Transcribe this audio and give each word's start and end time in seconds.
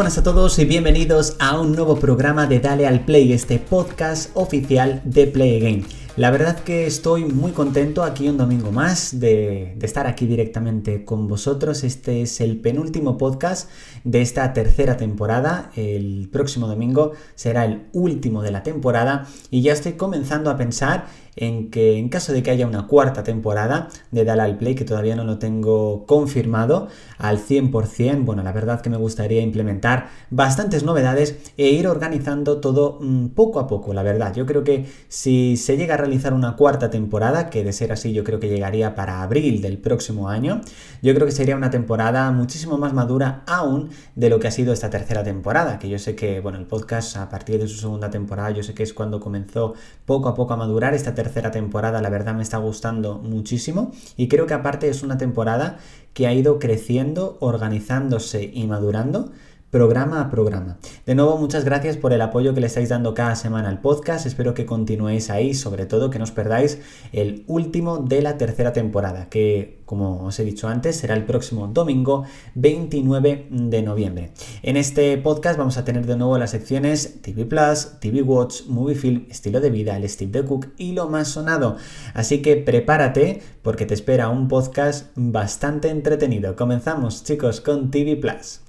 Buenas 0.00 0.16
a 0.16 0.22
todos 0.22 0.58
y 0.58 0.64
bienvenidos 0.64 1.36
a 1.40 1.60
un 1.60 1.72
nuevo 1.72 1.96
programa 1.96 2.46
de 2.46 2.58
Dale 2.58 2.86
al 2.86 3.04
Play, 3.04 3.34
este 3.34 3.58
podcast 3.58 4.30
oficial 4.32 5.02
de 5.04 5.26
Play 5.26 5.60
Game. 5.60 5.84
La 6.16 6.30
verdad 6.30 6.58
que 6.60 6.86
estoy 6.86 7.26
muy 7.26 7.52
contento 7.52 8.02
aquí 8.02 8.26
un 8.26 8.38
domingo 8.38 8.72
más 8.72 9.20
de, 9.20 9.74
de, 9.76 9.86
estar 9.86 10.06
aquí 10.06 10.24
directamente 10.24 11.04
con 11.04 11.28
vosotros. 11.28 11.84
Este 11.84 12.22
es 12.22 12.40
el 12.40 12.58
penúltimo 12.62 13.18
podcast 13.18 13.68
de 14.04 14.22
esta 14.22 14.50
tercera 14.54 14.96
temporada. 14.96 15.70
El 15.76 16.30
próximo 16.32 16.66
domingo 16.66 17.12
será 17.34 17.66
el 17.66 17.82
último 17.92 18.40
de 18.40 18.52
la 18.52 18.62
temporada 18.62 19.26
y 19.50 19.60
ya 19.60 19.74
estoy 19.74 19.92
comenzando 19.92 20.48
a 20.48 20.56
pensar 20.56 21.08
en 21.36 21.70
que 21.70 21.98
en 21.98 22.08
caso 22.08 22.32
de 22.32 22.42
que 22.42 22.50
haya 22.50 22.66
una 22.66 22.86
cuarta 22.86 23.22
temporada 23.22 23.88
de 24.10 24.24
Dale 24.24 24.42
al 24.42 24.58
Play, 24.58 24.74
que 24.74 24.84
todavía 24.84 25.16
no 25.16 25.24
lo 25.24 25.38
tengo 25.38 26.06
confirmado 26.06 26.88
al 27.18 27.38
100%, 27.38 28.24
bueno, 28.24 28.42
la 28.42 28.52
verdad 28.52 28.80
que 28.80 28.90
me 28.90 28.96
gustaría 28.96 29.40
implementar 29.40 30.08
bastantes 30.30 30.84
novedades 30.84 31.52
e 31.56 31.68
ir 31.70 31.86
organizando 31.88 32.60
todo 32.60 32.98
mm, 33.00 33.28
poco 33.28 33.60
a 33.60 33.66
poco, 33.66 33.92
la 33.94 34.02
verdad. 34.02 34.34
Yo 34.34 34.46
creo 34.46 34.64
que 34.64 34.86
si 35.08 35.56
se 35.56 35.76
llega 35.76 35.94
a 35.94 35.96
realizar 35.96 36.32
una 36.34 36.56
cuarta 36.56 36.90
temporada, 36.90 37.50
que 37.50 37.64
de 37.64 37.72
ser 37.72 37.92
así 37.92 38.12
yo 38.12 38.24
creo 38.24 38.40
que 38.40 38.48
llegaría 38.48 38.94
para 38.94 39.22
abril 39.22 39.60
del 39.62 39.78
próximo 39.78 40.28
año, 40.28 40.60
yo 41.02 41.14
creo 41.14 41.26
que 41.26 41.32
sería 41.32 41.56
una 41.56 41.70
temporada 41.70 42.30
muchísimo 42.30 42.78
más 42.78 42.92
madura 42.92 43.42
aún 43.46 43.90
de 44.14 44.30
lo 44.30 44.38
que 44.38 44.48
ha 44.48 44.50
sido 44.50 44.72
esta 44.72 44.90
tercera 44.90 45.22
temporada, 45.22 45.78
que 45.78 45.88
yo 45.88 45.98
sé 45.98 46.14
que, 46.14 46.40
bueno, 46.40 46.58
el 46.58 46.66
podcast 46.66 47.16
a 47.16 47.28
partir 47.28 47.60
de 47.60 47.68
su 47.68 47.76
segunda 47.76 48.10
temporada, 48.10 48.50
yo 48.50 48.62
sé 48.62 48.74
que 48.74 48.82
es 48.82 48.92
cuando 48.94 49.20
comenzó 49.20 49.74
poco 50.04 50.28
a 50.28 50.34
poco 50.34 50.54
a 50.54 50.56
madurar 50.56 50.94
esta 50.94 51.14
tercera 51.22 51.50
temporada, 51.50 52.00
la 52.00 52.08
verdad 52.08 52.34
me 52.34 52.42
está 52.42 52.56
gustando 52.56 53.18
muchísimo. 53.18 53.92
Y 54.16 54.28
creo 54.28 54.46
que 54.46 54.54
aparte 54.54 54.88
es 54.88 55.02
una 55.02 55.18
temporada 55.18 55.78
que 56.14 56.26
ha 56.26 56.32
ido 56.32 56.58
creciendo, 56.58 57.36
organizándose 57.40 58.50
y 58.52 58.66
madurando 58.66 59.32
programa 59.70 60.20
a 60.20 60.30
programa. 60.30 60.78
De 61.06 61.14
nuevo, 61.14 61.38
muchas 61.38 61.64
gracias 61.64 61.96
por 61.96 62.12
el 62.12 62.20
apoyo 62.20 62.54
que 62.54 62.60
le 62.60 62.66
estáis 62.66 62.88
dando 62.88 63.14
cada 63.14 63.36
semana 63.36 63.68
al 63.68 63.80
podcast. 63.80 64.26
Espero 64.26 64.52
que 64.52 64.66
continuéis 64.66 65.30
ahí, 65.30 65.54
sobre 65.54 65.86
todo 65.86 66.10
que 66.10 66.18
no 66.18 66.24
os 66.24 66.32
perdáis 66.32 66.80
el 67.12 67.44
último 67.46 67.98
de 67.98 68.20
la 68.20 68.36
tercera 68.36 68.72
temporada, 68.72 69.28
que 69.28 69.80
como 69.86 70.24
os 70.24 70.38
he 70.38 70.44
dicho 70.44 70.68
antes, 70.68 70.96
será 70.96 71.14
el 71.14 71.24
próximo 71.24 71.66
domingo 71.66 72.24
29 72.54 73.48
de 73.50 73.82
noviembre. 73.82 74.32
En 74.62 74.76
este 74.76 75.16
podcast 75.18 75.58
vamos 75.58 75.78
a 75.78 75.84
tener 75.84 76.06
de 76.06 76.16
nuevo 76.16 76.38
las 76.38 76.50
secciones 76.50 77.22
TV 77.22 77.44
Plus, 77.44 77.98
TV 78.00 78.22
Watch, 78.22 78.66
Movie 78.66 78.94
Film, 78.94 79.26
Estilo 79.30 79.60
de 79.60 79.70
Vida, 79.70 79.96
el 79.96 80.08
Steve 80.08 80.30
de 80.30 80.44
Cook 80.44 80.68
y 80.78 80.92
lo 80.92 81.08
más 81.08 81.28
sonado. 81.28 81.76
Así 82.14 82.40
que 82.40 82.56
prepárate 82.56 83.42
porque 83.62 83.86
te 83.86 83.94
espera 83.94 84.28
un 84.28 84.46
podcast 84.46 85.08
bastante 85.16 85.90
entretenido. 85.90 86.54
Comenzamos 86.54 87.24
chicos 87.24 87.60
con 87.60 87.90
TV 87.90 88.16
Plus. 88.16 88.60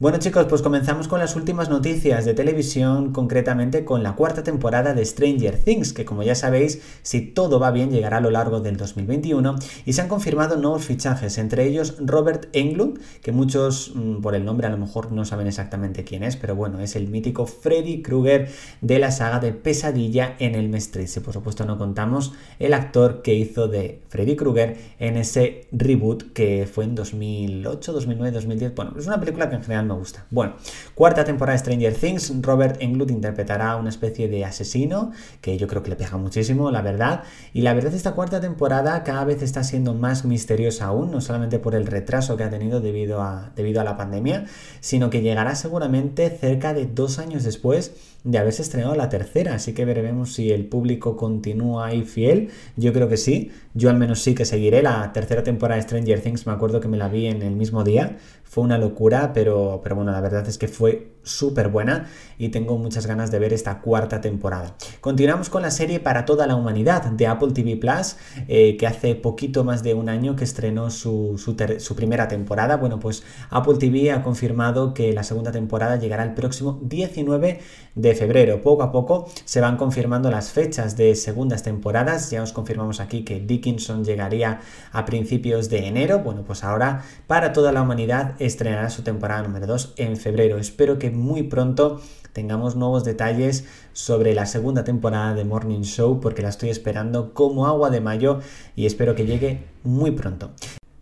Bueno 0.00 0.16
chicos, 0.16 0.46
pues 0.48 0.62
comenzamos 0.62 1.08
con 1.08 1.20
las 1.20 1.36
últimas 1.36 1.68
noticias 1.68 2.24
de 2.24 2.32
televisión, 2.32 3.12
concretamente 3.12 3.84
con 3.84 4.02
la 4.02 4.14
cuarta 4.14 4.42
temporada 4.42 4.94
de 4.94 5.04
Stranger 5.04 5.58
Things, 5.58 5.92
que 5.92 6.06
como 6.06 6.22
ya 6.22 6.34
sabéis, 6.34 6.80
si 7.02 7.20
todo 7.20 7.60
va 7.60 7.70
bien 7.70 7.90
llegará 7.90 8.16
a 8.16 8.20
lo 8.22 8.30
largo 8.30 8.60
del 8.60 8.78
2021 8.78 9.56
y 9.84 9.92
se 9.92 10.00
han 10.00 10.08
confirmado 10.08 10.56
nuevos 10.56 10.86
fichajes, 10.86 11.36
entre 11.36 11.66
ellos 11.66 11.96
Robert 12.00 12.48
Englund, 12.54 12.98
que 13.20 13.30
muchos 13.30 13.92
mm, 13.94 14.22
por 14.22 14.34
el 14.34 14.46
nombre 14.46 14.68
a 14.68 14.70
lo 14.70 14.78
mejor 14.78 15.12
no 15.12 15.26
saben 15.26 15.46
exactamente 15.46 16.02
quién 16.02 16.22
es, 16.22 16.34
pero 16.36 16.56
bueno, 16.56 16.80
es 16.80 16.96
el 16.96 17.08
mítico 17.08 17.44
Freddy 17.44 18.00
Krueger 18.00 18.48
de 18.80 18.98
la 19.00 19.10
saga 19.10 19.38
de 19.38 19.52
Pesadilla 19.52 20.34
en 20.38 20.54
el 20.54 20.74
Street. 20.76 21.08
Si 21.08 21.20
por 21.20 21.34
supuesto 21.34 21.66
no 21.66 21.76
contamos 21.76 22.32
el 22.58 22.72
actor 22.72 23.20
que 23.20 23.34
hizo 23.34 23.68
de 23.68 24.00
Freddy 24.08 24.34
Krueger 24.34 24.78
en 24.98 25.18
ese 25.18 25.68
reboot 25.72 26.32
que 26.32 26.66
fue 26.66 26.84
en 26.84 26.94
2008, 26.94 27.92
2009, 27.92 28.30
2010. 28.30 28.74
Bueno, 28.74 28.94
es 28.98 29.06
una 29.06 29.20
película 29.20 29.50
que 29.50 29.56
en 29.56 29.62
general 29.62 29.89
me 29.90 29.98
gusta. 29.98 30.24
Bueno, 30.30 30.54
cuarta 30.94 31.24
temporada 31.24 31.54
de 31.54 31.58
Stranger 31.58 31.94
Things, 31.94 32.32
Robert 32.40 32.80
Englund 32.80 33.10
interpretará 33.10 33.76
una 33.76 33.88
especie 33.88 34.28
de 34.28 34.44
asesino, 34.44 35.12
que 35.40 35.58
yo 35.58 35.66
creo 35.66 35.82
que 35.82 35.90
le 35.90 35.96
pega 35.96 36.16
muchísimo, 36.16 36.70
la 36.70 36.82
verdad. 36.82 37.24
Y 37.52 37.62
la 37.62 37.74
verdad, 37.74 37.94
esta 37.94 38.12
cuarta 38.12 38.40
temporada 38.40 39.02
cada 39.04 39.24
vez 39.24 39.42
está 39.42 39.64
siendo 39.64 39.94
más 39.94 40.24
misteriosa 40.24 40.86
aún, 40.86 41.10
no 41.10 41.20
solamente 41.20 41.58
por 41.58 41.74
el 41.74 41.86
retraso 41.86 42.36
que 42.36 42.44
ha 42.44 42.50
tenido 42.50 42.80
debido 42.80 43.20
a, 43.20 43.52
debido 43.56 43.80
a 43.80 43.84
la 43.84 43.96
pandemia, 43.96 44.46
sino 44.80 45.10
que 45.10 45.22
llegará 45.22 45.54
seguramente 45.54 46.30
cerca 46.30 46.72
de 46.72 46.86
dos 46.86 47.18
años 47.18 47.44
después 47.44 47.92
de 48.24 48.38
haberse 48.38 48.62
estrenado 48.62 48.94
la 48.94 49.08
tercera, 49.08 49.54
así 49.54 49.72
que 49.72 49.84
veremos 49.84 50.34
si 50.34 50.50
el 50.50 50.66
público 50.66 51.16
continúa 51.16 51.86
ahí 51.86 52.02
fiel. 52.02 52.50
Yo 52.76 52.92
creo 52.92 53.08
que 53.08 53.16
sí, 53.16 53.50
yo 53.74 53.88
al 53.88 53.96
menos 53.96 54.20
sí 54.22 54.34
que 54.34 54.44
seguiré 54.44 54.82
la 54.82 55.12
tercera 55.12 55.42
temporada 55.42 55.76
de 55.76 55.82
Stranger 55.82 56.20
Things, 56.20 56.46
me 56.46 56.52
acuerdo 56.52 56.80
que 56.80 56.88
me 56.88 56.96
la 56.96 57.08
vi 57.08 57.26
en 57.26 57.42
el 57.42 57.56
mismo 57.56 57.82
día, 57.82 58.18
fue 58.50 58.64
una 58.64 58.78
locura, 58.78 59.32
pero, 59.32 59.80
pero 59.80 59.94
bueno, 59.94 60.10
la 60.10 60.20
verdad 60.20 60.44
es 60.48 60.58
que 60.58 60.66
fue 60.66 61.12
súper 61.22 61.68
buena 61.68 62.08
y 62.38 62.48
tengo 62.48 62.78
muchas 62.78 63.06
ganas 63.06 63.30
de 63.30 63.38
ver 63.38 63.52
esta 63.52 63.80
cuarta 63.80 64.20
temporada. 64.20 64.74
Continuamos 65.00 65.50
con 65.50 65.62
la 65.62 65.70
serie 65.70 66.00
Para 66.00 66.24
toda 66.24 66.46
la 66.46 66.56
humanidad 66.56 67.04
de 67.04 67.26
Apple 67.26 67.52
TV 67.52 67.76
Plus, 67.76 68.16
eh, 68.48 68.76
que 68.78 68.86
hace 68.86 69.14
poquito 69.14 69.62
más 69.62 69.82
de 69.82 69.94
un 69.94 70.08
año 70.08 70.36
que 70.36 70.44
estrenó 70.44 70.90
su, 70.90 71.36
su, 71.36 71.94
primera 71.94 72.28
temporada. 72.28 72.78
Bueno, 72.78 72.98
pues 72.98 73.22
Apple 73.50 73.74
TV 73.78 74.10
ha 74.12 74.22
confirmado 74.22 74.94
que 74.94 75.12
la 75.12 75.22
segunda 75.22 75.52
temporada 75.52 75.96
llegará 75.96 76.22
el 76.22 76.32
próximo 76.32 76.78
19 76.82 77.60
de 77.94 78.14
febrero. 78.14 78.62
Poco 78.62 78.82
a 78.82 78.90
poco 78.90 79.28
se 79.44 79.60
van 79.60 79.76
confirmando 79.76 80.30
las 80.30 80.50
fechas 80.50 80.96
de 80.96 81.14
segundas 81.16 81.62
temporadas. 81.62 82.30
Ya 82.30 82.42
os 82.42 82.52
confirmamos 82.52 83.00
aquí 83.00 83.22
que 83.22 83.40
Dickinson 83.40 84.04
llegaría 84.04 84.60
a 84.92 85.04
principios 85.04 85.68
de 85.68 85.86
enero. 85.86 86.20
Bueno, 86.20 86.42
pues 86.44 86.64
ahora 86.64 87.02
Para 87.26 87.52
toda 87.52 87.72
la 87.72 87.82
humanidad 87.82 88.34
estrenará 88.38 88.88
su 88.90 89.02
temporada 89.02 89.42
número 89.42 89.66
2 89.66 89.94
en 89.96 90.16
febrero. 90.16 90.58
Espero 90.58 90.98
que 90.98 91.09
muy 91.12 91.44
pronto 91.44 92.00
tengamos 92.32 92.76
nuevos 92.76 93.04
detalles 93.04 93.64
sobre 93.92 94.34
la 94.34 94.46
segunda 94.46 94.84
temporada 94.84 95.34
de 95.34 95.44
Morning 95.44 95.82
Show 95.82 96.20
porque 96.20 96.42
la 96.42 96.48
estoy 96.48 96.70
esperando 96.70 97.34
como 97.34 97.66
agua 97.66 97.90
de 97.90 98.00
mayo 98.00 98.40
y 98.76 98.86
espero 98.86 99.14
que 99.14 99.26
llegue 99.26 99.64
muy 99.82 100.12
pronto. 100.12 100.50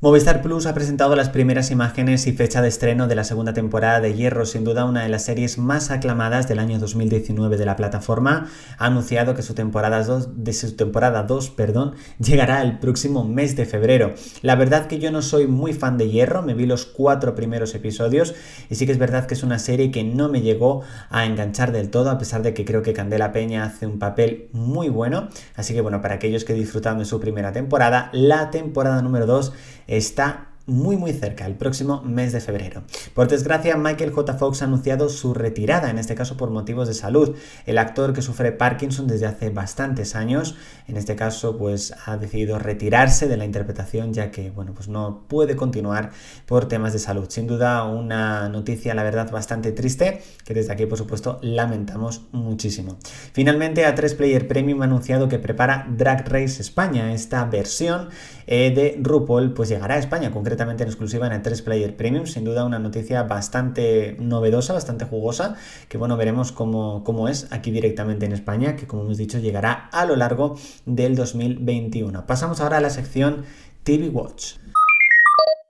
Movistar 0.00 0.42
Plus 0.42 0.66
ha 0.66 0.74
presentado 0.74 1.16
las 1.16 1.28
primeras 1.28 1.72
imágenes 1.72 2.28
y 2.28 2.32
fecha 2.32 2.62
de 2.62 2.68
estreno 2.68 3.08
de 3.08 3.16
la 3.16 3.24
segunda 3.24 3.52
temporada 3.52 3.98
de 3.98 4.14
Hierro, 4.14 4.46
sin 4.46 4.62
duda 4.62 4.84
una 4.84 5.02
de 5.02 5.08
las 5.08 5.24
series 5.24 5.58
más 5.58 5.90
aclamadas 5.90 6.46
del 6.46 6.60
año 6.60 6.78
2019 6.78 7.56
de 7.56 7.66
la 7.66 7.74
plataforma. 7.74 8.46
Ha 8.78 8.86
anunciado 8.86 9.34
que 9.34 9.42
su 9.42 9.54
temporada 9.54 10.04
2, 10.04 10.44
de 10.44 10.52
su 10.52 10.76
temporada 10.76 11.24
2 11.24 11.50
perdón, 11.50 11.96
llegará 12.20 12.62
el 12.62 12.78
próximo 12.78 13.24
mes 13.24 13.56
de 13.56 13.66
febrero. 13.66 14.14
La 14.40 14.54
verdad 14.54 14.86
que 14.86 15.00
yo 15.00 15.10
no 15.10 15.20
soy 15.20 15.48
muy 15.48 15.72
fan 15.72 15.98
de 15.98 16.08
Hierro, 16.08 16.42
me 16.42 16.54
vi 16.54 16.66
los 16.66 16.86
cuatro 16.86 17.34
primeros 17.34 17.74
episodios 17.74 18.36
y 18.70 18.76
sí 18.76 18.86
que 18.86 18.92
es 18.92 18.98
verdad 18.98 19.26
que 19.26 19.34
es 19.34 19.42
una 19.42 19.58
serie 19.58 19.90
que 19.90 20.04
no 20.04 20.28
me 20.28 20.42
llegó 20.42 20.82
a 21.10 21.26
enganchar 21.26 21.72
del 21.72 21.90
todo, 21.90 22.10
a 22.10 22.18
pesar 22.18 22.42
de 22.42 22.54
que 22.54 22.64
creo 22.64 22.82
que 22.82 22.92
Candela 22.92 23.32
Peña 23.32 23.64
hace 23.64 23.88
un 23.88 23.98
papel 23.98 24.48
muy 24.52 24.90
bueno. 24.90 25.28
Así 25.56 25.74
que 25.74 25.80
bueno, 25.80 26.00
para 26.00 26.14
aquellos 26.14 26.44
que 26.44 26.54
disfrutan 26.54 27.00
de 27.00 27.04
su 27.04 27.18
primera 27.18 27.50
temporada, 27.50 28.10
la 28.12 28.52
temporada 28.52 29.02
número 29.02 29.26
2 29.26 29.52
está 29.88 30.48
muy 30.68 30.96
muy 30.98 31.14
cerca, 31.14 31.46
el 31.46 31.54
próximo 31.54 32.02
mes 32.02 32.32
de 32.32 32.40
febrero. 32.40 32.82
Por 33.14 33.26
desgracia, 33.26 33.76
Michael 33.76 34.12
J. 34.12 34.34
Fox 34.34 34.60
ha 34.60 34.66
anunciado 34.66 35.08
su 35.08 35.32
retirada, 35.32 35.88
en 35.88 35.98
este 35.98 36.14
caso 36.14 36.36
por 36.36 36.50
motivos 36.50 36.86
de 36.88 36.94
salud. 36.94 37.34
El 37.64 37.78
actor 37.78 38.12
que 38.12 38.20
sufre 38.20 38.52
Parkinson 38.52 39.06
desde 39.06 39.26
hace 39.26 39.48
bastantes 39.48 40.14
años, 40.14 40.56
en 40.86 40.98
este 40.98 41.16
caso 41.16 41.56
pues 41.56 41.94
ha 42.04 42.18
decidido 42.18 42.58
retirarse 42.58 43.28
de 43.28 43.38
la 43.38 43.46
interpretación 43.46 44.12
ya 44.12 44.30
que 44.30 44.50
bueno 44.50 44.74
pues 44.74 44.88
no 44.88 45.24
puede 45.26 45.56
continuar 45.56 46.10
por 46.44 46.68
temas 46.68 46.92
de 46.92 46.98
salud. 46.98 47.26
Sin 47.30 47.46
duda 47.46 47.84
una 47.84 48.50
noticia 48.50 48.94
la 48.94 49.04
verdad 49.04 49.30
bastante 49.30 49.72
triste 49.72 50.22
que 50.44 50.52
desde 50.52 50.72
aquí 50.72 50.84
por 50.84 50.98
supuesto 50.98 51.38
lamentamos 51.40 52.26
muchísimo. 52.32 52.98
Finalmente 53.32 53.86
A3 53.86 54.16
Player 54.16 54.46
Premium 54.46 54.82
ha 54.82 54.84
anunciado 54.84 55.28
que 55.28 55.38
prepara 55.38 55.86
Drag 55.88 56.28
Race 56.28 56.60
España, 56.60 57.14
esta 57.14 57.42
versión 57.46 58.10
eh, 58.46 58.70
de 58.74 58.98
RuPaul 59.02 59.54
pues 59.54 59.70
llegará 59.70 59.94
a 59.94 59.98
España 59.98 60.30
concretamente 60.30 60.57
en 60.62 60.80
exclusiva 60.80 61.26
en 61.26 61.32
el 61.32 61.42
3 61.42 61.62
Player 61.62 61.96
Premium. 61.96 62.26
Sin 62.26 62.44
duda 62.44 62.64
una 62.64 62.78
noticia 62.78 63.22
bastante 63.22 64.16
novedosa, 64.18 64.72
bastante 64.72 65.04
jugosa, 65.04 65.56
que 65.88 65.98
bueno, 65.98 66.16
veremos 66.16 66.52
cómo, 66.52 67.04
cómo 67.04 67.28
es 67.28 67.46
aquí 67.50 67.70
directamente 67.70 68.26
en 68.26 68.32
España, 68.32 68.76
que 68.76 68.86
como 68.86 69.02
hemos 69.02 69.16
dicho 69.16 69.38
llegará 69.38 69.88
a 69.92 70.04
lo 70.04 70.16
largo 70.16 70.56
del 70.86 71.14
2021. 71.14 72.26
Pasamos 72.26 72.60
ahora 72.60 72.78
a 72.78 72.80
la 72.80 72.90
sección 72.90 73.44
TV 73.84 74.08
Watch. 74.08 74.54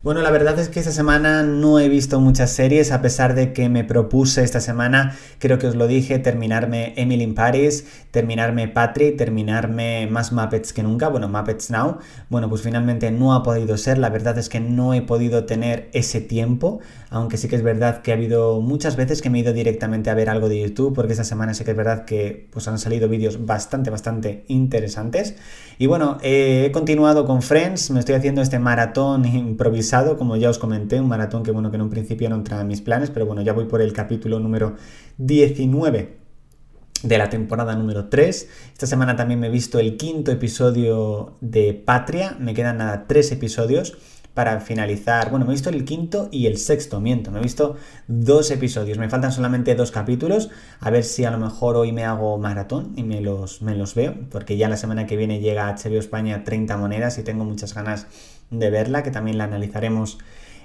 Bueno, 0.01 0.23
la 0.23 0.31
verdad 0.31 0.57
es 0.61 0.69
que 0.69 0.79
esta 0.79 0.93
semana 0.93 1.43
no 1.43 1.81
he 1.81 1.89
visto 1.89 2.21
muchas 2.21 2.53
series, 2.53 2.93
a 2.93 3.03
pesar 3.03 3.35
de 3.35 3.53
que 3.53 3.69
me 3.69 3.83
propuse 3.83 4.45
esta 4.45 4.61
semana, 4.61 5.17
creo 5.41 5.59
que 5.59 5.67
os 5.67 5.75
lo 5.75 5.89
dije, 5.89 6.21
terminarme 6.21 6.95
Emily 6.97 7.25
in 7.25 7.35
Paris, 7.35 7.85
terminarme 8.13 8.69
Patri, 8.69 9.17
terminarme 9.17 10.07
más 10.09 10.31
Muppets 10.33 10.73
que 10.73 10.85
nunca, 10.85 11.09
bueno, 11.09 11.27
Muppets 11.27 11.73
Now. 11.73 11.99
Bueno, 12.31 12.49
pues 12.49 12.63
finalmente 12.63 13.11
no 13.11 13.35
ha 13.35 13.43
podido 13.43 13.77
ser, 13.77 13.99
la 13.99 14.09
verdad 14.09 14.39
es 14.39 14.49
que 14.49 14.61
no 14.61 14.95
he 14.95 15.03
podido 15.03 15.47
tener 15.47 15.91
ese 15.93 16.21
tiempo, 16.21 16.79
aunque 17.11 17.37
sí 17.37 17.49
que 17.49 17.57
es 17.57 17.65
verdad 17.65 18.01
que 18.01 18.13
ha 18.13 18.15
habido 18.15 18.61
muchas 18.61 18.95
veces 18.95 19.21
que 19.21 19.31
me 19.31 19.39
he 19.39 19.41
ido 19.41 19.53
directamente 19.53 20.11
a 20.11 20.15
ver 20.15 20.31
algo 20.31 20.49
de 20.49 20.61
YouTube, 20.61 20.95
porque 20.95 21.15
esta 21.15 21.25
semana 21.25 21.55
sí 21.55 21.65
que 21.65 21.73
es 21.73 21.77
verdad 21.77 22.05
que 22.05 22.47
pues 22.53 22.69
han 22.69 22.79
salido 22.79 23.09
vídeos 23.09 23.45
bastante, 23.47 23.91
bastante 23.91 24.45
interesantes. 24.47 25.35
Y 25.81 25.87
bueno, 25.87 26.19
eh, 26.23 26.65
he 26.67 26.73
continuado 26.73 27.25
con 27.25 27.41
Friends, 27.41 27.93
me 27.93 28.01
estoy 28.01 28.17
haciendo 28.17 28.43
este 28.43 28.59
maratón 28.59 29.25
improvisado 29.25 30.19
como 30.19 30.37
ya 30.37 30.51
os 30.51 30.59
comenté, 30.59 31.01
un 31.01 31.07
maratón 31.07 31.45
que 31.45 31.53
bueno 31.53 31.71
que 31.71 31.77
en 31.77 31.83
un 31.83 31.91
principio 31.91 32.29
no 32.29 32.35
entraba 32.35 32.63
en 32.63 32.69
mis 32.69 32.81
planes, 32.81 33.11
pero 33.11 33.27
bueno, 33.27 33.43
ya 33.43 33.53
voy 33.53 33.67
por 33.67 33.81
el 33.81 33.93
capítulo 33.93 34.41
número 34.41 34.75
19 35.19 36.19
de 37.05 37.19
la 37.19 37.31
temporada 37.31 37.77
número 37.77 38.09
3. 38.09 38.49
Esta 38.73 38.89
semana 38.89 39.15
también 39.15 39.39
me 39.39 39.47
he 39.47 39.51
visto 39.51 39.79
el 39.79 39.97
quinto 39.97 40.33
episodio 40.33 41.37
de 41.41 41.75
Patria, 41.75 42.37
me 42.41 42.55
quedan 42.55 42.79
nada 42.79 43.05
tres 43.07 43.31
episodios 43.31 43.97
para 44.39 44.61
finalizar. 44.61 45.31
Bueno, 45.31 45.47
me 45.47 45.51
he 45.51 45.57
visto 45.57 45.69
el 45.69 45.85
quinto 45.85 46.29
y 46.31 46.47
el 46.47 46.59
sexto, 46.59 47.01
miento. 47.01 47.33
Me 47.33 47.41
he 47.41 47.43
visto 47.43 47.75
dos 48.07 48.53
episodios. 48.53 48.97
Me 48.97 49.11
faltan 49.11 49.33
solamente 49.33 49.75
dos 49.75 49.91
capítulos. 49.91 50.49
A 50.79 50.91
ver 50.91 51.03
si 51.03 51.25
a 51.25 51.33
lo 51.33 51.39
mejor 51.39 51.75
hoy 51.75 51.91
me 51.91 52.05
hago 52.05 52.39
maratón 52.39 52.93
y 52.95 53.03
me 53.03 53.21
los, 53.21 53.63
me 53.63 53.75
los 53.75 53.97
veo. 53.97 54.15
Porque 54.31 54.57
ya 54.57 54.69
la 54.69 54.77
semana 54.77 55.09
que 55.09 55.17
viene 55.17 55.41
llega 55.41 55.75
HBO 55.75 55.99
España 55.99 56.45
30 56.45 56.77
monedas 56.77 57.19
y 57.19 57.25
tengo 57.25 57.45
muchas 57.45 57.75
ganas 57.75 58.07
de 58.53 58.71
verla, 58.71 59.03
que 59.03 59.11
también 59.11 59.39
la 59.39 59.43
analizaremos 59.43 60.19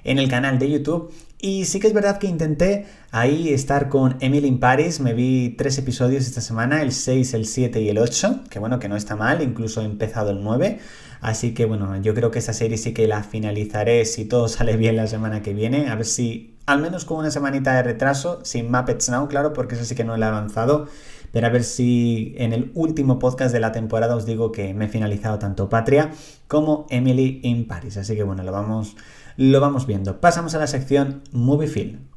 en 0.03 0.19
el 0.19 0.29
canal 0.29 0.59
de 0.59 0.69
YouTube. 0.69 1.11
Y 1.39 1.65
sí 1.65 1.81
que 1.81 1.87
es 1.87 1.93
verdad 1.93 2.19
que 2.19 2.27
intenté 2.27 2.85
ahí 3.11 3.49
estar 3.49 3.89
con 3.89 4.15
Emily 4.21 4.47
in 4.47 4.59
Paris. 4.59 5.01
Me 5.01 5.13
vi 5.13 5.55
tres 5.57 5.77
episodios 5.77 6.25
esta 6.25 6.39
semana, 6.39 6.81
el 6.81 6.93
6, 6.93 7.33
el 7.33 7.45
7 7.45 7.81
y 7.81 7.89
el 7.89 7.97
8. 7.97 8.45
Que 8.49 8.59
bueno, 8.59 8.79
que 8.79 8.87
no 8.87 8.95
está 8.95 9.17
mal, 9.17 9.41
incluso 9.41 9.81
he 9.81 9.85
empezado 9.85 10.31
el 10.31 10.41
9. 10.41 10.79
Así 11.19 11.53
que 11.53 11.65
bueno, 11.65 12.01
yo 12.01 12.13
creo 12.13 12.31
que 12.31 12.39
esa 12.39 12.53
serie 12.53 12.77
sí 12.77 12.93
que 12.93 13.07
la 13.07 13.23
finalizaré 13.23 14.05
si 14.05 14.25
todo 14.25 14.47
sale 14.49 14.77
bien 14.77 14.95
la 14.95 15.07
semana 15.07 15.41
que 15.41 15.53
viene. 15.53 15.89
A 15.89 15.95
ver 15.95 16.05
si, 16.05 16.55
al 16.65 16.79
menos 16.79 17.03
con 17.03 17.17
una 17.17 17.29
semanita 17.29 17.73
de 17.75 17.83
retraso, 17.83 18.39
sin 18.43 18.71
Muppets 18.71 19.09
Now, 19.09 19.27
claro, 19.27 19.51
porque 19.51 19.75
eso 19.75 19.83
sí 19.83 19.95
que 19.95 20.05
no 20.05 20.15
la 20.15 20.27
he 20.27 20.29
avanzado. 20.29 20.87
Pero 21.33 21.47
a 21.47 21.49
ver 21.49 21.63
si 21.63 22.35
en 22.37 22.53
el 22.53 22.71
último 22.75 23.19
podcast 23.19 23.51
de 23.51 23.59
la 23.59 23.71
temporada 23.71 24.15
os 24.15 24.25
digo 24.25 24.51
que 24.51 24.73
me 24.75 24.85
he 24.85 24.87
finalizado 24.87 25.39
tanto 25.39 25.67
Patria 25.67 26.11
como 26.47 26.85
Emily 26.89 27.41
in 27.43 27.67
Paris. 27.67 27.97
Así 27.97 28.15
que 28.15 28.23
bueno, 28.23 28.43
lo 28.43 28.51
vamos, 28.51 28.95
lo 29.37 29.59
vamos 29.59 29.87
viendo. 29.87 30.19
Pasamos 30.19 30.55
a 30.55 30.59
la 30.59 30.67
sección 30.67 31.23
Movie 31.31 31.67
Film. 31.67 32.12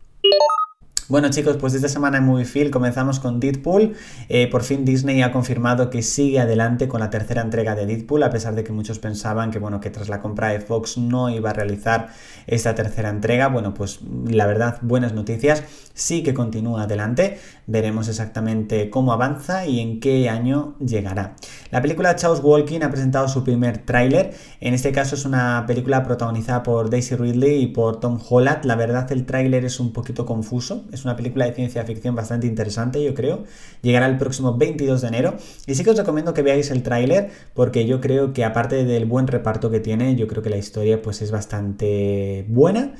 Bueno 1.08 1.29
chicos, 1.31 1.56
pues 1.56 1.73
esta 1.73 1.88
semana 1.88 2.19
en 2.19 2.25
Moviefield 2.25 2.73
comenzamos 2.73 3.20
con 3.20 3.38
Deadpool. 3.38 3.94
Eh, 4.29 4.49
por 4.50 4.64
fin 4.64 4.85
Disney 4.85 5.23
ha 5.23 5.31
confirmado 5.31 5.88
que 5.88 6.03
sigue 6.03 6.41
adelante 6.41 6.88
con 6.88 6.99
la 6.99 7.11
tercera 7.11 7.43
entrega 7.43 7.76
de 7.76 7.87
Deadpool, 7.87 8.25
a 8.25 8.31
pesar 8.31 8.56
de 8.56 8.64
que 8.64 8.73
muchos 8.73 8.99
pensaban 8.99 9.53
que, 9.53 9.61
bueno, 9.61 9.79
que 9.79 9.91
tras 9.91 10.08
la 10.08 10.20
compra 10.20 10.49
de 10.49 10.58
Fox 10.58 10.99
no 10.99 11.31
iba 11.31 11.50
a 11.50 11.53
realizar 11.53 12.08
esta 12.49 12.75
tercera 12.75 13.08
entrega. 13.08 13.47
Bueno, 13.47 13.73
pues 13.73 14.00
la 14.26 14.47
verdad, 14.47 14.79
buenas 14.82 15.12
noticias. 15.12 15.62
Sí 15.94 16.25
que 16.25 16.35
continúa 16.35 16.82
adelante. 16.82 17.38
Veremos 17.69 18.08
exactamente 18.08 18.91
cómo 18.91 19.12
avanza 19.12 19.64
y 19.64 19.79
en 19.79 20.00
qué 20.00 20.29
año 20.29 20.75
llegará. 20.85 21.37
La 21.70 21.82
película 21.82 22.17
Chaos 22.17 22.41
Walking 22.43 22.81
ha 22.82 22.91
presentado 22.91 23.29
su 23.29 23.44
primer 23.44 23.79
tráiler. 23.79 24.35
En 24.61 24.75
este 24.75 24.91
caso 24.91 25.14
es 25.14 25.25
una 25.25 25.64
película 25.69 26.03
protagonizada 26.03 26.64
por 26.64 26.91
Daisy 26.91 27.14
Ridley 27.14 27.62
y 27.62 27.67
por 27.69 28.00
Tom 28.00 28.19
Holland. 28.29 28.64
La 28.64 28.75
verdad 28.75 29.11
el 29.12 29.25
tráiler 29.25 29.64
es 29.64 29.79
un 29.79 29.93
poquito 29.93 30.26
confuso 30.26 30.85
es 30.96 31.04
una 31.04 31.16
película 31.16 31.44
de 31.44 31.52
ciencia 31.52 31.84
ficción 31.84 32.14
bastante 32.14 32.46
interesante, 32.46 33.02
yo 33.02 33.14
creo. 33.14 33.44
Llegará 33.82 34.06
el 34.06 34.19
próximo 34.19 34.56
22 34.56 35.00
de 35.00 35.08
enero. 35.08 35.37
Y 35.66 35.75
sí 35.75 35.84
que 35.84 35.90
os 35.90 35.96
recomiendo 35.96 36.34
que 36.34 36.43
veáis 36.43 36.70
el 36.70 36.82
tráiler, 36.82 37.31
porque 37.54 37.87
yo 37.87 38.00
creo 38.00 38.32
que 38.32 38.44
aparte 38.44 38.84
del 38.84 39.04
buen 39.06 39.26
reparto 39.26 39.70
que 39.70 39.81
tiene, 39.81 40.16
yo 40.16 40.26
creo 40.26 40.43
que 40.43 40.50
la 40.50 40.56
historia 40.56 41.00
pues 41.00 41.22
es 41.22 41.31
bastante 41.31 42.44
buena. 42.48 42.94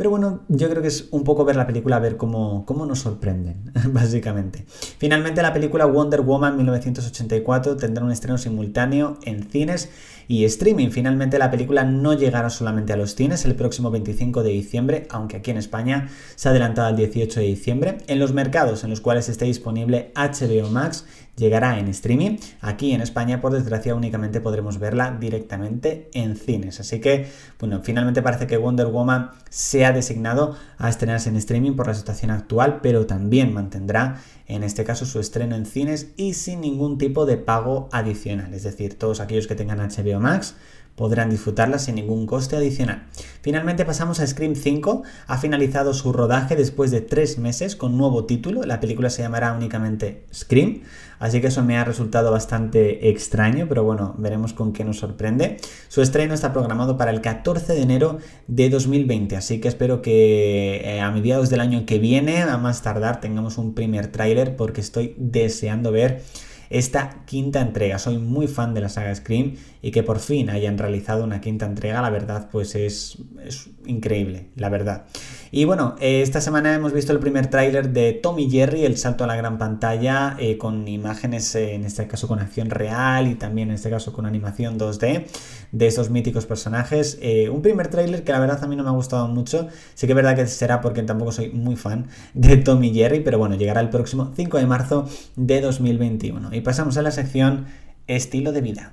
Pero 0.00 0.08
bueno, 0.08 0.40
yo 0.48 0.70
creo 0.70 0.80
que 0.80 0.88
es 0.88 1.08
un 1.10 1.24
poco 1.24 1.44
ver 1.44 1.56
la 1.56 1.66
película, 1.66 1.98
ver 1.98 2.16
cómo, 2.16 2.64
cómo 2.64 2.86
nos 2.86 3.00
sorprenden, 3.00 3.70
básicamente. 3.92 4.64
Finalmente, 4.96 5.42
la 5.42 5.52
película 5.52 5.84
Wonder 5.84 6.22
Woman 6.22 6.56
1984 6.56 7.76
tendrá 7.76 8.02
un 8.02 8.10
estreno 8.10 8.38
simultáneo 8.38 9.18
en 9.24 9.42
cines 9.50 9.90
y 10.30 10.44
streaming. 10.44 10.90
Finalmente, 10.90 11.40
la 11.40 11.50
película 11.50 11.82
no 11.82 12.14
llegará 12.14 12.50
solamente 12.50 12.92
a 12.92 12.96
los 12.96 13.16
cines 13.16 13.44
el 13.46 13.56
próximo 13.56 13.90
25 13.90 14.44
de 14.44 14.50
diciembre, 14.50 15.08
aunque 15.10 15.38
aquí 15.38 15.50
en 15.50 15.56
España 15.56 16.08
se 16.36 16.46
ha 16.46 16.52
adelantado 16.52 16.86
al 16.86 16.94
18 16.94 17.40
de 17.40 17.46
diciembre. 17.46 17.98
En 18.06 18.20
los 18.20 18.32
mercados 18.32 18.84
en 18.84 18.90
los 18.90 19.00
cuales 19.00 19.28
esté 19.28 19.46
disponible 19.46 20.12
HBO 20.14 20.70
Max 20.70 21.04
llegará 21.34 21.80
en 21.80 21.88
streaming. 21.88 22.36
Aquí 22.60 22.92
en 22.92 23.00
España, 23.00 23.40
por 23.40 23.52
desgracia, 23.52 23.96
únicamente 23.96 24.40
podremos 24.40 24.78
verla 24.78 25.16
directamente 25.18 26.08
en 26.14 26.36
cines. 26.36 26.78
Así 26.78 27.00
que, 27.00 27.26
bueno, 27.58 27.80
finalmente 27.82 28.22
parece 28.22 28.46
que 28.46 28.56
Wonder 28.56 28.86
Woman 28.86 29.30
se 29.48 29.84
ha 29.84 29.92
designado 29.92 30.54
a 30.78 30.88
estrenarse 30.88 31.28
en 31.28 31.36
streaming 31.36 31.72
por 31.72 31.88
la 31.88 31.94
situación 31.94 32.30
actual, 32.30 32.78
pero 32.82 33.06
también 33.06 33.52
mantendrá 33.52 34.20
en 34.46 34.64
este 34.64 34.84
caso 34.84 35.06
su 35.06 35.20
estreno 35.20 35.54
en 35.54 35.64
cines 35.64 36.08
y 36.16 36.34
sin 36.34 36.60
ningún 36.60 36.98
tipo 36.98 37.24
de 37.24 37.36
pago 37.36 37.88
adicional. 37.92 38.52
Es 38.52 38.64
decir, 38.64 38.98
todos 38.98 39.20
aquellos 39.20 39.46
que 39.46 39.54
tengan 39.54 39.78
HBO 39.78 40.19
Max 40.20 40.54
podrán 41.00 41.30
disfrutarla 41.30 41.78
sin 41.78 41.94
ningún 41.94 42.26
coste 42.26 42.56
adicional. 42.56 43.04
Finalmente 43.40 43.86
pasamos 43.86 44.20
a 44.20 44.26
Scream 44.26 44.54
5, 44.54 45.02
ha 45.28 45.38
finalizado 45.38 45.94
su 45.94 46.12
rodaje 46.12 46.56
después 46.56 46.90
de 46.90 47.00
tres 47.00 47.38
meses 47.38 47.74
con 47.74 47.96
nuevo 47.96 48.26
título, 48.26 48.64
la 48.64 48.80
película 48.80 49.08
se 49.08 49.22
llamará 49.22 49.54
únicamente 49.54 50.26
Scream, 50.30 50.82
así 51.18 51.40
que 51.40 51.46
eso 51.46 51.64
me 51.64 51.78
ha 51.78 51.84
resultado 51.84 52.30
bastante 52.30 53.08
extraño, 53.08 53.64
pero 53.66 53.82
bueno, 53.82 54.14
veremos 54.18 54.52
con 54.52 54.74
qué 54.74 54.84
nos 54.84 54.98
sorprende. 54.98 55.56
Su 55.88 56.02
estreno 56.02 56.34
está 56.34 56.52
programado 56.52 56.98
para 56.98 57.12
el 57.12 57.22
14 57.22 57.72
de 57.72 57.80
enero 57.80 58.18
de 58.46 58.68
2020, 58.68 59.36
así 59.36 59.58
que 59.58 59.68
espero 59.68 60.02
que 60.02 60.82
eh, 60.84 61.00
a 61.00 61.10
mediados 61.10 61.48
del 61.48 61.60
año 61.60 61.86
que 61.86 61.98
viene, 61.98 62.42
a 62.42 62.58
más 62.58 62.82
tardar, 62.82 63.22
tengamos 63.22 63.56
un 63.56 63.72
primer 63.72 64.08
tráiler 64.08 64.54
porque 64.54 64.82
estoy 64.82 65.14
deseando 65.16 65.92
ver 65.92 66.20
esta 66.70 67.24
quinta 67.26 67.60
entrega. 67.60 67.98
Soy 67.98 68.18
muy 68.18 68.46
fan 68.46 68.74
de 68.74 68.80
la 68.80 68.88
saga 68.88 69.14
Scream 69.14 69.56
y 69.82 69.90
que 69.90 70.02
por 70.02 70.20
fin 70.20 70.50
hayan 70.50 70.78
realizado 70.78 71.24
una 71.24 71.40
quinta 71.40 71.66
entrega, 71.66 72.00
la 72.00 72.10
verdad, 72.10 72.48
pues 72.50 72.74
es, 72.74 73.18
increíble, 73.86 74.48
la 74.56 74.68
verdad. 74.68 75.06
Y 75.50 75.64
bueno, 75.64 75.96
eh, 76.00 76.22
esta 76.22 76.40
semana 76.40 76.74
hemos 76.74 76.92
visto 76.92 77.12
el 77.12 77.18
primer 77.18 77.48
tráiler 77.48 77.90
de 77.92 78.12
Tommy 78.12 78.48
Jerry, 78.48 78.84
el 78.84 78.96
salto 78.96 79.24
a 79.24 79.26
la 79.26 79.34
gran 79.34 79.58
pantalla, 79.58 80.36
eh, 80.38 80.58
con 80.58 80.86
imágenes, 80.86 81.54
eh, 81.56 81.74
en 81.74 81.84
este 81.84 82.06
caso 82.06 82.28
con 82.28 82.38
acción 82.38 82.70
real 82.70 83.26
y 83.26 83.34
también 83.34 83.70
en 83.70 83.74
este 83.74 83.90
caso 83.90 84.12
con 84.12 84.26
animación 84.26 84.78
2D 84.78 85.26
de 85.72 85.86
esos 85.86 86.10
míticos 86.10 86.46
personajes. 86.46 87.18
un 87.50 87.62
primer 87.62 87.88
tráiler 87.88 88.22
que 88.22 88.32
la 88.32 88.38
verdad 88.40 88.62
a 88.62 88.66
mí 88.66 88.76
no 88.76 88.82
me 88.84 88.90
ha 88.90 88.92
gustado 88.92 89.26
mucho. 89.28 89.68
Sí 89.94 90.06
que 90.06 90.12
es 90.12 90.16
verdad 90.16 90.36
que 90.36 90.46
será 90.46 90.80
porque 90.80 91.02
tampoco 91.02 91.32
soy 91.32 91.50
muy 91.50 91.76
fan 91.76 92.06
de 92.34 92.56
Tommy 92.56 92.92
Jerry, 92.92 93.20
pero 93.20 93.38
bueno, 93.38 93.56
llegará 93.56 93.80
el 93.80 93.88
próximo 93.88 94.32
5 94.36 94.58
de 94.58 94.66
marzo 94.66 95.08
de 95.36 95.60
2021. 95.60 96.54
Y 96.54 96.59
pasamos 96.60 96.96
a 96.96 97.02
la 97.02 97.10
sección 97.10 97.66
estilo 98.06 98.52
de 98.52 98.60
vida. 98.60 98.92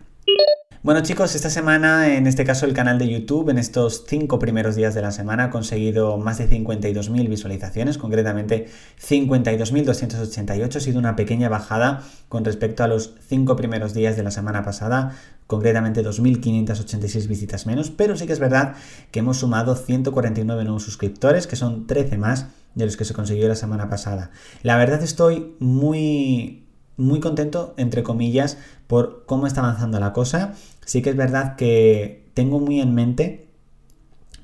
Bueno 0.83 1.01
chicos, 1.01 1.35
esta 1.35 1.49
semana, 1.49 2.15
en 2.15 2.27
este 2.27 2.45
caso 2.45 2.65
el 2.65 2.73
canal 2.73 2.99
de 2.99 3.09
YouTube, 3.09 3.49
en 3.49 3.57
estos 3.57 4.05
cinco 4.07 4.39
primeros 4.39 4.75
días 4.75 4.93
de 4.93 5.01
la 5.01 5.11
semana 5.11 5.45
ha 5.45 5.49
conseguido 5.49 6.17
más 6.17 6.37
de 6.37 6.47
52.000 6.47 7.27
visualizaciones, 7.27 7.97
concretamente 7.97 8.67
52.288, 9.01 10.75
ha 10.75 10.79
sido 10.79 10.99
una 10.99 11.15
pequeña 11.15 11.49
bajada 11.49 12.03
con 12.29 12.45
respecto 12.45 12.83
a 12.83 12.87
los 12.87 13.15
cinco 13.27 13.55
primeros 13.55 13.93
días 13.93 14.15
de 14.15 14.23
la 14.23 14.31
semana 14.31 14.63
pasada, 14.63 15.13
concretamente 15.47 16.05
2.586 16.05 17.27
visitas 17.27 17.65
menos, 17.65 17.89
pero 17.89 18.15
sí 18.15 18.27
que 18.27 18.33
es 18.33 18.39
verdad 18.39 18.75
que 19.11 19.19
hemos 19.19 19.39
sumado 19.39 19.75
149 19.75 20.63
nuevos 20.63 20.83
suscriptores, 20.83 21.47
que 21.47 21.55
son 21.55 21.87
13 21.87 22.17
más 22.17 22.47
de 22.75 22.85
los 22.85 22.95
que 22.95 23.03
se 23.03 23.15
consiguió 23.15 23.47
la 23.47 23.55
semana 23.55 23.89
pasada. 23.89 24.29
La 24.61 24.77
verdad 24.77 25.01
estoy 25.01 25.55
muy 25.59 26.66
muy 26.97 27.19
contento, 27.19 27.73
entre 27.77 28.03
comillas, 28.03 28.57
por 28.87 29.25
cómo 29.25 29.47
está 29.47 29.61
avanzando 29.61 29.99
la 29.99 30.13
cosa. 30.13 30.53
Sí 30.85 31.01
que 31.01 31.11
es 31.11 31.15
verdad 31.15 31.55
que 31.55 32.29
tengo 32.33 32.59
muy 32.59 32.81
en 32.81 32.93
mente, 32.93 33.47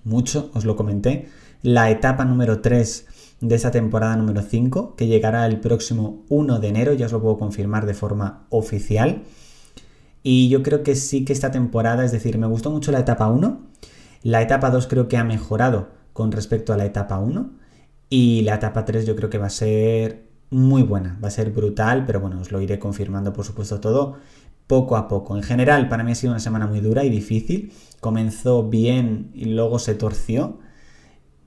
mucho, 0.03 0.51
os 0.53 0.65
lo 0.65 0.75
comenté, 0.75 1.29
la 1.61 1.89
etapa 1.89 2.25
número 2.25 2.61
3 2.61 3.07
de 3.41 3.55
esa 3.55 3.71
temporada 3.71 4.15
número 4.15 4.41
5, 4.41 4.95
que 4.95 5.07
llegará 5.07 5.45
el 5.45 5.59
próximo 5.59 6.23
1 6.29 6.59
de 6.59 6.67
enero, 6.67 6.93
ya 6.93 7.07
os 7.07 7.11
lo 7.11 7.21
puedo 7.21 7.37
confirmar 7.37 7.85
de 7.85 7.93
forma 7.93 8.45
oficial. 8.49 9.23
Y 10.21 10.47
yo 10.49 10.63
creo 10.63 10.83
que 10.83 10.95
sí 10.95 11.25
que 11.25 11.33
esta 11.33 11.51
temporada, 11.51 12.05
es 12.05 12.11
decir, 12.11 12.37
me 12.37 12.47
gustó 12.47 12.71
mucho 12.71 12.91
la 12.91 12.99
etapa 12.99 13.27
1, 13.27 13.61
la 14.23 14.41
etapa 14.41 14.69
2 14.69 14.87
creo 14.87 15.07
que 15.07 15.17
ha 15.17 15.23
mejorado 15.23 15.89
con 16.13 16.31
respecto 16.31 16.71
a 16.73 16.77
la 16.77 16.85
etapa 16.85 17.19
1, 17.19 17.51
y 18.09 18.41
la 18.43 18.55
etapa 18.55 18.85
3 18.85 19.05
yo 19.05 19.15
creo 19.15 19.29
que 19.29 19.37
va 19.37 19.47
a 19.47 19.49
ser 19.49 20.32
muy 20.53 20.83
buena, 20.83 21.17
va 21.23 21.27
a 21.27 21.31
ser 21.31 21.51
brutal, 21.51 22.05
pero 22.05 22.19
bueno, 22.19 22.39
os 22.39 22.51
lo 22.51 22.61
iré 22.61 22.79
confirmando 22.79 23.33
por 23.33 23.45
supuesto 23.45 23.79
todo 23.79 24.17
poco 24.67 24.95
a 24.95 25.07
poco. 25.07 25.35
En 25.35 25.43
general, 25.43 25.89
para 25.89 26.03
mí 26.03 26.11
ha 26.11 26.15
sido 26.15 26.31
una 26.31 26.39
semana 26.39 26.67
muy 26.67 26.79
dura 26.79 27.03
y 27.03 27.09
difícil. 27.09 27.73
Comenzó 27.99 28.69
bien 28.69 29.31
y 29.33 29.45
luego 29.45 29.79
se 29.79 29.95
torció. 29.95 30.59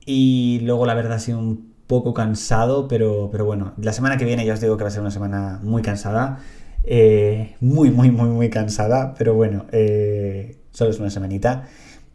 Y 0.05 0.59
luego 0.63 0.85
la 0.85 0.93
verdad 0.93 1.13
ha 1.13 1.19
sido 1.19 1.39
un 1.39 1.73
poco 1.87 2.13
cansado, 2.13 2.87
pero, 2.87 3.29
pero 3.31 3.45
bueno, 3.45 3.73
la 3.77 3.93
semana 3.93 4.17
que 4.17 4.25
viene 4.25 4.45
ya 4.45 4.53
os 4.53 4.61
digo 4.61 4.77
que 4.77 4.83
va 4.83 4.89
a 4.89 4.91
ser 4.91 5.01
una 5.01 5.11
semana 5.11 5.59
muy 5.63 5.81
cansada. 5.81 6.39
Eh, 6.83 7.55
muy, 7.59 7.91
muy, 7.91 8.11
muy, 8.11 8.29
muy 8.29 8.49
cansada, 8.49 9.13
pero 9.17 9.33
bueno, 9.33 9.65
eh, 9.71 10.57
solo 10.71 10.91
es 10.91 10.99
una 10.99 11.09
semanita 11.09 11.67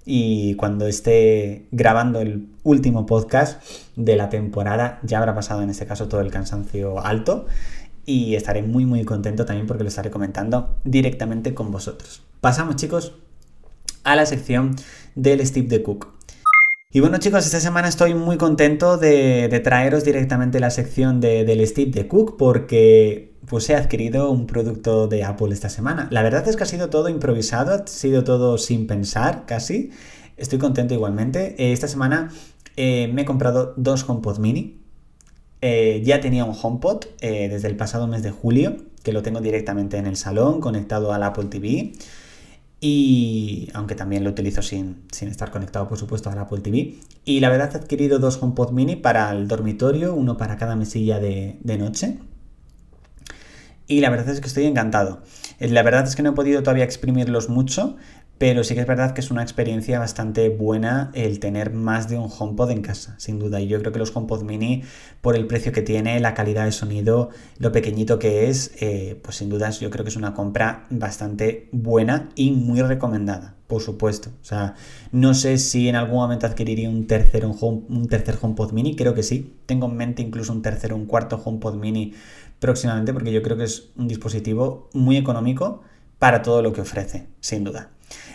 y 0.04 0.54
cuando 0.56 0.86
esté 0.86 1.66
grabando 1.70 2.20
el 2.20 2.48
último 2.64 3.06
podcast 3.06 3.62
de 3.96 4.16
la 4.16 4.28
temporada 4.28 4.98
ya 5.02 5.18
habrá 5.18 5.34
pasado 5.34 5.62
en 5.62 5.70
este 5.70 5.86
caso 5.86 6.08
todo 6.08 6.20
el 6.20 6.30
cansancio 6.30 7.04
alto 7.04 7.46
y 8.04 8.34
estaré 8.34 8.62
muy 8.62 8.84
muy 8.84 9.04
contento 9.04 9.44
también 9.44 9.66
porque 9.66 9.84
lo 9.84 9.88
estaré 9.88 10.10
comentando 10.10 10.76
directamente 10.84 11.54
con 11.54 11.70
vosotros. 11.70 12.22
Pasamos 12.40 12.76
chicos 12.76 13.14
a 14.04 14.16
la 14.16 14.26
sección 14.26 14.74
del 15.14 15.46
Steve 15.46 15.68
de 15.68 15.82
Cook. 15.82 16.11
Y 16.94 17.00
bueno 17.00 17.16
chicos, 17.16 17.46
esta 17.46 17.58
semana 17.58 17.88
estoy 17.88 18.12
muy 18.12 18.36
contento 18.36 18.98
de, 18.98 19.48
traeros 19.64 20.04
directamente 20.04 20.60
la 20.60 20.68
sección 20.68 21.22
del 21.22 21.66
Steve 21.66 21.90
de 21.90 22.06
Cook 22.06 22.36
porque 22.36 23.32
pues 23.48 23.70
he 23.70 23.74
adquirido 23.74 24.30
un 24.30 24.46
producto 24.46 25.08
de 25.08 25.24
Apple 25.24 25.54
esta 25.54 25.70
semana. 25.70 26.08
La 26.10 26.22
verdad 26.22 26.46
es 26.46 26.54
que 26.54 26.64
ha 26.64 26.66
sido 26.66 26.90
todo 26.90 27.08
improvisado, 27.08 27.72
ha 27.72 27.86
sido 27.86 28.24
todo 28.24 28.58
sin 28.58 28.86
pensar 28.86 29.46
casi. 29.46 29.90
Estoy 30.36 30.58
contento 30.58 30.92
igualmente. 30.92 31.54
Eh, 31.56 31.72
esta 31.72 31.88
semana 31.88 32.30
eh, 32.76 33.10
me 33.14 33.22
he 33.22 33.24
comprado 33.24 33.72
dos 33.78 34.06
HomePod 34.06 34.36
mini. 34.36 34.82
Eh, 35.62 36.02
ya 36.04 36.20
tenía 36.20 36.44
un 36.44 36.54
HomePod 36.60 37.06
desde 37.22 37.68
el 37.68 37.76
pasado 37.76 38.06
mes 38.06 38.22
de 38.22 38.32
julio, 38.32 38.76
que 39.02 39.12
lo 39.12 39.22
tengo 39.22 39.40
directamente 39.40 39.96
en 39.96 40.06
el 40.06 40.16
salón, 40.16 40.60
conectado 40.60 41.14
al 41.14 41.22
Apple 41.22 41.46
TV. 41.46 41.94
Y 42.84 43.68
aunque 43.74 43.94
también 43.94 44.24
lo 44.24 44.30
utilizo 44.30 44.60
sin, 44.60 45.06
estar 45.20 45.52
conectado, 45.52 45.88
por 45.88 45.98
supuesto, 45.98 46.30
al 46.30 46.38
Apple 46.40 46.62
TV. 46.62 46.96
Y 47.24 47.38
la 47.38 47.48
verdad 47.48 47.70
he 47.72 47.78
adquirido 47.78 48.18
dos 48.18 48.42
HomePod 48.42 48.72
mini 48.72 48.96
para 48.96 49.30
el 49.30 49.46
dormitorio, 49.46 50.14
uno 50.14 50.36
para 50.36 50.56
cada 50.56 50.74
mesilla 50.74 51.20
de, 51.20 51.58
de 51.62 51.78
noche. 51.78 52.18
Y 53.86 54.00
la 54.00 54.10
verdad 54.10 54.30
es 54.30 54.40
que 54.40 54.48
estoy 54.48 54.64
encantado. 54.64 55.22
La 55.60 55.84
verdad 55.84 56.08
es 56.08 56.16
que 56.16 56.24
no 56.24 56.30
he 56.30 56.32
podido 56.32 56.64
todavía 56.64 56.82
exprimirlos 56.82 57.48
mucho, 57.48 57.96
pero 58.42 58.64
sí 58.64 58.74
que 58.74 58.80
es 58.80 58.88
verdad 58.88 59.12
que 59.12 59.20
es 59.20 59.30
una 59.30 59.44
experiencia 59.44 60.00
bastante 60.00 60.48
buena 60.48 61.12
el 61.14 61.38
tener 61.38 61.72
más 61.72 62.08
de 62.08 62.18
un 62.18 62.28
HomePod 62.28 62.72
en 62.72 62.82
casa, 62.82 63.14
sin 63.18 63.38
duda. 63.38 63.60
Y 63.60 63.68
yo 63.68 63.78
creo 63.78 63.92
que 63.92 64.00
los 64.00 64.16
HomePod 64.16 64.42
mini, 64.42 64.82
por 65.20 65.36
el 65.36 65.46
precio 65.46 65.70
que 65.70 65.80
tiene, 65.80 66.18
la 66.18 66.34
calidad 66.34 66.64
de 66.64 66.72
sonido, 66.72 67.30
lo 67.58 67.70
pequeñito 67.70 68.18
que 68.18 68.48
es, 68.48 68.72
eh, 68.80 69.16
pues 69.22 69.36
sin 69.36 69.48
dudas 69.48 69.78
yo 69.78 69.90
creo 69.90 70.04
que 70.04 70.08
es 70.08 70.16
una 70.16 70.34
compra 70.34 70.86
bastante 70.90 71.68
buena 71.70 72.30
y 72.34 72.50
muy 72.50 72.82
recomendada, 72.82 73.54
por 73.68 73.80
supuesto. 73.80 74.30
O 74.42 74.44
sea, 74.44 74.74
no 75.12 75.34
sé 75.34 75.56
si 75.58 75.88
en 75.88 75.94
algún 75.94 76.16
momento 76.16 76.44
adquiriría 76.44 76.90
un 76.90 77.06
tercer, 77.06 77.46
un, 77.46 78.08
tercer 78.08 78.38
HomePod 78.42 78.72
mini, 78.72 78.96
creo 78.96 79.14
que 79.14 79.22
sí. 79.22 79.54
Tengo 79.66 79.86
en 79.86 79.96
mente 79.96 80.20
incluso 80.20 80.52
un 80.52 80.62
tercer 80.62 80.92
o 80.92 80.96
un 80.96 81.06
cuarto 81.06 81.40
HomePod 81.44 81.76
mini 81.76 82.12
próximamente 82.58 83.12
porque 83.12 83.30
yo 83.30 83.40
creo 83.40 83.56
que 83.56 83.64
es 83.64 83.90
un 83.94 84.08
dispositivo 84.08 84.90
muy 84.94 85.16
económico 85.16 85.82
para 86.18 86.42
todo 86.42 86.60
lo 86.60 86.72
que 86.72 86.80
ofrece, 86.80 87.28
sin 87.38 87.62
duda. 87.62 87.90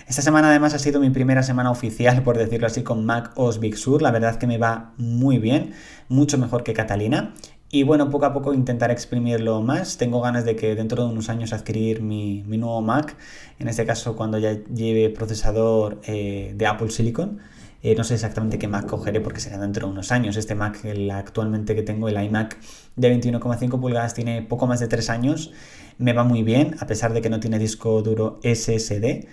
Esta 0.08 0.22
semana 0.22 0.50
además 0.50 0.74
ha 0.74 0.80
sido 0.80 1.02
mi 1.02 1.10
primera 1.10 1.44
semana 1.44 1.70
oficial, 1.70 2.24
por 2.24 2.38
decirlo 2.38 2.68
así, 2.68 2.82
con 2.82 3.06
Mac 3.06 3.34
OS 3.36 3.60
Big 3.60 3.76
Sur. 3.76 4.02
La 4.02 4.10
verdad 4.10 4.38
que 4.38 4.48
me 4.48 4.58
va 4.58 4.94
muy 4.96 5.38
bien, 5.38 5.74
mucho 6.08 6.38
mejor 6.38 6.64
que 6.64 6.72
Catalina. 6.72 7.34
Y 7.70 7.84
bueno, 7.84 8.10
poco 8.10 8.26
a 8.26 8.32
poco 8.32 8.54
intentar 8.54 8.90
exprimirlo 8.90 9.62
más. 9.62 9.98
Tengo 9.98 10.22
ganas 10.22 10.46
de 10.46 10.56
que 10.56 10.76
dentro 10.76 11.04
de 11.04 11.12
unos 11.12 11.28
años 11.28 11.52
adquirir 11.52 12.02
mi, 12.02 12.42
nuevo 12.44 12.82
Mac. 12.82 13.18
En 13.60 13.68
este 13.68 13.86
caso, 13.86 14.16
cuando 14.16 14.38
ya 14.38 14.54
lleve 14.74 15.10
procesador 15.10 16.00
eh, 16.08 16.54
de 16.56 16.66
Apple 16.66 16.90
Silicon. 16.90 17.40
Eh, 17.84 17.94
no 17.96 18.06
sé 18.06 18.14
exactamente 18.14 18.58
qué 18.58 18.70
Mac 18.70 18.86
cogeré 18.86 19.20
porque 19.20 19.42
será 19.42 19.58
dentro 19.58 19.88
de 19.88 19.92
unos 19.92 20.14
años. 20.14 20.38
Este 20.38 20.56
Mac, 20.56 20.86
el 20.86 21.12
actualmente 21.12 21.76
que 21.76 21.84
tengo, 21.84 22.08
el 22.08 22.24
iMac 22.24 22.58
de 22.96 23.14
21,5 23.14 23.78
pulgadas, 23.82 24.14
tiene 24.14 24.42
poco 24.42 24.68
más 24.68 24.80
de 24.80 24.88
3 24.88 25.10
años. 25.10 25.52
Me 25.98 26.14
va 26.14 26.24
muy 26.24 26.44
bien, 26.44 26.78
a 26.80 26.88
pesar 26.88 27.12
de 27.12 27.22
que 27.22 27.30
no 27.30 27.42
tiene 27.42 27.60
disco 27.60 28.02
duro 28.02 28.40
SSD. 28.42 29.28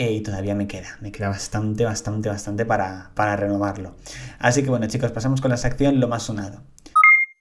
Eh, 0.00 0.12
y 0.12 0.20
todavía 0.20 0.54
me 0.54 0.68
queda, 0.68 0.96
me 1.00 1.10
queda 1.10 1.28
bastante, 1.28 1.84
bastante, 1.84 2.28
bastante 2.28 2.64
para, 2.64 3.10
renovarlo. 3.34 3.96
Así 4.38 4.62
que 4.62 4.70
bueno 4.70 4.86
chicos, 4.86 5.10
pasamos 5.10 5.40
con 5.40 5.50
la 5.50 5.56
sección 5.56 5.98
lo 5.98 6.06
más 6.06 6.22
sonado. 6.22 6.62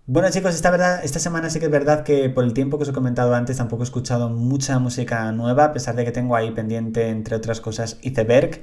Bueno 0.07 0.31
chicos, 0.31 0.55
esta, 0.55 0.71
verdad, 0.71 1.05
esta 1.05 1.19
semana 1.19 1.51
sí 1.51 1.59
que 1.59 1.65
es 1.65 1.71
verdad 1.71 2.03
que 2.03 2.31
por 2.31 2.43
el 2.43 2.53
tiempo 2.53 2.79
que 2.79 2.83
os 2.83 2.89
he 2.89 2.93
comentado 2.93 3.35
antes 3.35 3.57
tampoco 3.57 3.83
he 3.83 3.85
escuchado 3.85 4.29
mucha 4.29 4.79
música 4.79 5.31
nueva, 5.33 5.65
a 5.65 5.73
pesar 5.73 5.95
de 5.95 6.03
que 6.03 6.11
tengo 6.11 6.35
ahí 6.35 6.49
pendiente, 6.49 7.09
entre 7.09 7.35
otras 7.35 7.61
cosas, 7.61 7.99
Iceberg. 8.01 8.59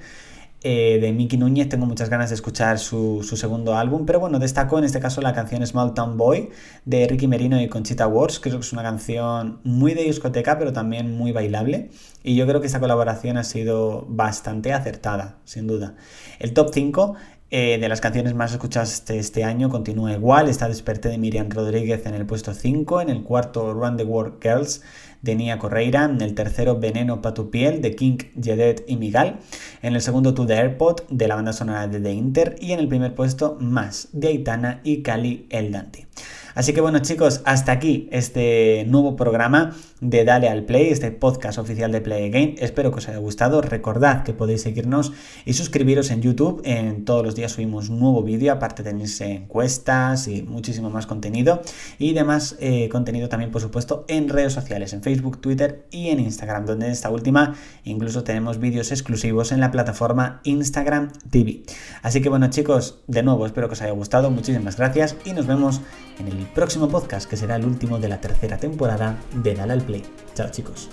Eh, 0.67 0.99
de 0.99 1.13
Mickey 1.13 1.39
Núñez. 1.39 1.69
Tengo 1.69 1.85
muchas 1.85 2.09
ganas 2.09 2.31
de 2.31 2.37
escuchar 2.37 2.79
su, 2.79 3.23
segundo 3.23 3.77
álbum, 3.77 4.07
pero 4.07 4.19
bueno, 4.19 4.39
destaco 4.39 4.79
en 4.79 4.85
este 4.85 4.99
caso 4.99 5.21
la 5.21 5.35
canción 5.35 5.67
Small 5.67 5.93
Town 5.93 6.17
Boy 6.17 6.49
de 6.87 7.07
Ricky 7.07 7.29
Merino 7.29 7.61
y 7.61 7.69
Conchita 7.69 8.07
Wurst. 8.07 8.43
Creo 8.43 8.55
que 8.55 8.65
es 8.65 8.73
una 8.73 8.83
canción 8.83 9.61
muy 9.63 9.93
de 9.93 10.05
discoteca, 10.05 10.59
pero 10.59 10.73
también 10.73 11.19
muy 11.19 11.33
bailable. 11.33 11.91
Y 12.23 12.35
yo 12.35 12.47
creo 12.47 12.63
que 12.63 12.67
esta 12.67 12.81
colaboración 12.81 13.37
ha 13.37 13.45
sido 13.45 14.07
bastante 14.09 14.73
acertada, 14.73 15.37
sin 15.45 15.67
duda. 15.67 15.97
El 16.39 16.55
top 16.55 16.71
5 16.73 17.15
eh, 17.57 17.79
de 17.79 17.89
las 17.89 18.01
canciones 18.01 18.35
más 18.35 18.51
escuchadas 18.51 18.93
este, 18.93 19.17
este, 19.17 19.45
año 19.45 19.69
continúa 19.69 20.13
igual. 20.13 20.49
Está 20.49 20.67
Desperté 20.67 21.09
de 21.09 21.19
Miriam 21.19 21.49
Rodríguez 21.49 22.05
en 22.05 22.15
el 22.15 22.27
puesto 22.27 22.53
5. 22.53 23.01
En 23.01 23.11
el 23.11 23.23
cuarto, 23.23 23.73
Run 23.73 23.97
the 23.97 24.03
World 24.03 24.43
Girls 24.43 24.83
de 25.23 25.37
Nia 25.37 25.57
Correira, 25.61 26.05
en 26.05 26.21
el 26.21 26.35
tercero 26.35 26.81
Veneno 26.81 27.23
pa' 27.23 27.33
tu 27.33 27.51
piel 27.51 27.81
de 27.81 27.95
King, 27.95 28.19
Jedet 28.43 28.85
y 28.89 28.97
Migal, 28.97 29.39
en 29.83 29.95
el 29.95 30.01
segundo 30.01 30.35
To 30.35 30.47
the 30.47 30.55
Airport 30.55 31.09
de 31.09 31.29
la 31.29 31.37
banda 31.37 31.53
sonora 31.53 31.87
de 31.87 32.01
The 32.01 32.13
Inter 32.13 32.57
y 32.61 32.73
en 32.73 32.81
el 32.81 32.89
primer 32.89 33.15
puesto 33.15 33.57
Más 33.61 34.09
de 34.13 34.29
Aitana 34.29 34.81
y 34.83 35.03
Cali 35.03 35.47
El 35.49 35.71
Dante. 35.71 36.09
Así 36.55 36.73
que 36.73 36.81
bueno 36.81 37.01
chicos, 37.01 37.41
hasta 37.45 37.73
aquí 37.73 38.09
este 38.13 38.85
nuevo 38.89 39.17
programa 39.17 39.75
de 40.05 40.25
Dale 40.25 40.51
al 40.51 40.65
Play, 40.65 40.89
este 40.89 41.11
podcast 41.11 41.59
oficial 41.59 41.91
de 41.91 42.03
Play 42.03 42.29
Again. 42.29 42.57
Espero 42.59 42.91
que 42.91 42.99
os 42.99 43.09
haya 43.09 43.19
gustado. 43.19 43.63
Recordad 43.63 44.23
que 44.23 44.35
podéis 44.35 44.61
seguirnos 44.61 45.13
y 45.47 45.55
suscribiros 45.55 46.11
en 46.11 46.21
YouTube. 46.21 46.61
En 46.65 47.07
todos 47.07 47.25
los 47.25 47.35
días 47.35 47.53
subimos 47.53 47.89
un 47.89 48.01
nuevo 48.01 48.23
vídeo, 48.23 48.53
aparte 48.53 48.83
tenéis 48.83 49.19
encuestas 49.23 50.29
y 50.29 50.43
muchísimo 50.43 50.91
más 50.91 51.07
contenido. 51.07 51.63
Y 51.99 52.13
demás 52.13 52.57
eh, 52.61 52.91
contenido 52.91 53.31
también, 53.31 53.51
por 53.51 53.63
supuesto, 53.63 54.05
en 54.09 54.29
redes 54.29 54.53
sociales, 54.53 54.93
en 54.93 55.03
Facebook, 55.03 55.41
Twitter 55.41 55.87
y 55.91 56.11
en 56.11 56.21
Instagram, 56.21 56.67
donde 56.67 56.87
en 56.87 56.93
esta 56.93 57.09
última 57.09 57.55
incluso 57.85 58.25
tenemos 58.25 58.59
vídeos 58.59 58.93
exclusivos 58.93 59.53
en 59.53 59.61
la 59.61 59.71
plataforma 59.71 60.43
Instagram 60.45 61.13
TV. 61.31 61.63
Así 62.03 62.21
que 62.21 62.29
bueno 62.29 62.51
chicos, 62.51 63.01
de 63.07 63.23
nuevo 63.23 63.47
espero 63.47 63.69
que 63.69 63.73
os 63.73 63.81
haya 63.81 63.93
gustado. 63.93 64.31
Muchísimas 64.31 64.77
gracias 64.77 65.17
y 65.25 65.33
nos 65.33 65.47
vemos 65.47 65.81
en 66.19 66.29
el 66.29 66.47
próximo 66.49 66.89
podcast, 66.89 67.29
que 67.29 67.39
será 67.39 67.57
el 67.57 67.65
último 67.65 67.99
de 67.99 68.09
la 68.09 68.21
tercera 68.21 68.59
temporada 68.59 69.19
de 69.43 69.55
Dale 69.55 69.73
al 69.73 69.94
Chao 70.35 70.51
chicos. 70.51 70.89